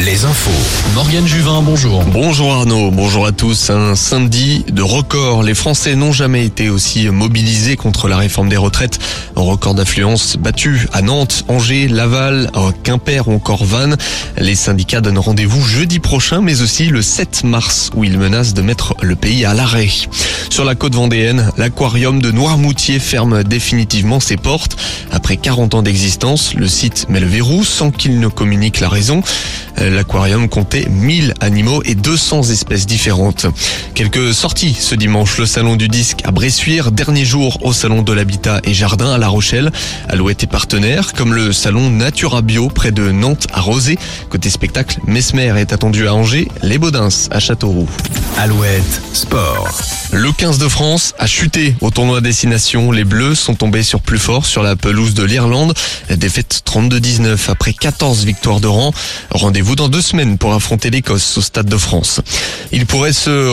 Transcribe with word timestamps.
les 0.00 0.24
infos. 0.24 0.50
Morgane 0.92 1.24
Juvin, 1.24 1.62
bonjour. 1.62 2.02
Bonjour 2.02 2.52
Arnaud, 2.52 2.90
bonjour 2.90 3.26
à 3.26 3.32
tous. 3.32 3.70
Un 3.70 3.94
samedi 3.94 4.64
de 4.68 4.82
record. 4.82 5.44
Les 5.44 5.54
Français 5.54 5.94
n'ont 5.94 6.12
jamais 6.12 6.44
été 6.44 6.68
aussi 6.68 7.08
mobilisés 7.08 7.76
contre 7.76 8.08
la 8.08 8.16
réforme 8.16 8.48
des 8.48 8.56
retraites. 8.56 8.98
Un 9.36 9.42
record 9.42 9.74
d'affluence 9.74 10.36
battu 10.36 10.88
à 10.92 11.00
Nantes, 11.00 11.44
Angers, 11.46 11.86
Laval, 11.86 12.50
Quimper 12.82 13.28
ou 13.28 13.34
encore 13.34 13.64
Vannes. 13.64 13.96
Les 14.36 14.56
syndicats 14.56 15.00
donnent 15.00 15.18
rendez-vous 15.18 15.62
jeudi 15.62 16.00
prochain, 16.00 16.40
mais 16.40 16.60
aussi 16.60 16.86
le 16.86 17.00
7 17.00 17.44
mars, 17.44 17.90
où 17.94 18.02
ils 18.02 18.18
menacent 18.18 18.54
de 18.54 18.62
mettre 18.62 18.96
le 19.00 19.14
pays 19.14 19.44
à 19.44 19.54
l'arrêt. 19.54 19.90
Sur 20.50 20.64
la 20.64 20.74
côte 20.74 20.94
vendéenne, 20.94 21.50
l'aquarium 21.56 22.20
de 22.20 22.32
Noirmoutier 22.32 22.98
ferme 22.98 23.44
définitivement 23.44 24.18
ses 24.18 24.36
portes. 24.36 24.76
Après 25.12 25.36
40 25.36 25.74
ans 25.74 25.82
d'existence, 25.82 26.54
le 26.54 26.66
site 26.66 27.06
met 27.08 27.20
le 27.20 27.26
verrou 27.26 27.64
sans 27.64 27.90
qu'il 27.92 28.18
ne 28.18 28.28
communique 28.28 28.80
la 28.80 28.88
raison. 28.88 29.22
L'aquarium 29.78 30.48
comptait 30.48 30.86
1000 30.90 31.34
animaux 31.40 31.82
et 31.84 31.94
200 31.94 32.50
espèces 32.50 32.84
différentes. 32.84 33.46
Quelques 33.94 34.34
sorties 34.34 34.76
ce 34.78 34.94
dimanche, 34.96 35.38
le 35.38 35.46
salon 35.46 35.76
du 35.76 35.88
disque 35.88 36.20
à 36.24 36.32
Bressuire, 36.32 36.90
dernier 36.90 37.24
jour 37.24 37.64
au 37.64 37.72
salon 37.72 38.02
de 38.02 38.12
l'habitat 38.12 38.60
et 38.64 38.74
jardin 38.74 39.12
à 39.12 39.18
La 39.18 39.28
Rochelle. 39.28 39.70
Alouette 40.08 40.42
et 40.42 40.48
partenaires, 40.48 41.12
comme 41.12 41.32
le 41.32 41.52
salon 41.52 41.90
Natura 41.90 42.42
Bio 42.42 42.68
près 42.68 42.90
de 42.90 43.12
Nantes 43.12 43.46
à 43.52 43.60
Rosé. 43.60 43.98
Côté 44.28 44.50
spectacle, 44.50 44.98
Mesmer 45.06 45.54
est 45.58 45.72
attendu 45.72 46.08
à 46.08 46.14
Angers, 46.14 46.48
les 46.62 46.76
Baudins 46.76 47.08
à 47.30 47.38
Châteauroux. 47.38 47.88
Alouette 48.36 49.00
Sport. 49.12 49.99
Le 50.12 50.32
15 50.32 50.58
de 50.58 50.66
France 50.66 51.14
a 51.18 51.28
chuté 51.28 51.76
au 51.80 51.90
tournoi 51.90 52.20
destination. 52.20 52.90
Les 52.90 53.04
Bleus 53.04 53.36
sont 53.36 53.54
tombés 53.54 53.84
sur 53.84 54.00
plus 54.00 54.18
fort 54.18 54.44
sur 54.44 54.64
la 54.64 54.74
pelouse 54.74 55.14
de 55.14 55.22
l'Irlande. 55.22 55.72
Défaite 56.10 56.62
32-19 56.66 57.48
après 57.48 57.72
14 57.72 58.24
victoires 58.24 58.58
de 58.58 58.66
rang. 58.66 58.92
Rendez-vous 59.30 59.76
dans 59.76 59.88
deux 59.88 60.02
semaines 60.02 60.36
pour 60.36 60.52
affronter 60.52 60.90
l'Écosse 60.90 61.38
au 61.38 61.42
Stade 61.42 61.66
de 61.66 61.76
France. 61.76 62.20
Il 62.72 62.86
pourrait 62.86 63.12
se 63.12 63.48